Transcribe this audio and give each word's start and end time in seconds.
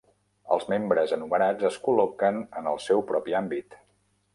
El 0.55 0.63
membres 0.73 1.13
enumerats 1.19 1.69
es 1.71 1.79
col·loquen 1.85 2.43
en 2.63 2.75
el 2.75 2.85
seu 2.91 3.09
propi 3.13 3.41
àmbit. 3.45 3.83